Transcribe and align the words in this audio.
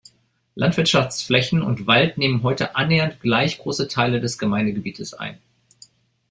Landwirtschaftsflächen 0.55 1.61
und 1.61 1.85
Wald 1.85 2.17
nehmen 2.17 2.41
heute 2.41 2.75
annähernd 2.75 3.19
gleich 3.19 3.59
große 3.59 3.87
Teile 3.87 4.19
des 4.19 4.39
Gemeindegebietes 4.39 5.13
ein. 5.13 5.37